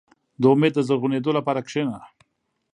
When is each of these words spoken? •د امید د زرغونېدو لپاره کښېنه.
•د 0.41 0.43
امید 0.51 0.73
د 0.75 0.79
زرغونېدو 0.87 1.31
لپاره 1.37 1.59
کښېنه. 1.67 1.99